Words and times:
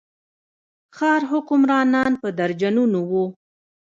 ښار 0.95 1.21
حکمرانان 1.31 2.11
په 2.21 2.27
درجنونو 2.39 2.99
وو. 3.11 3.25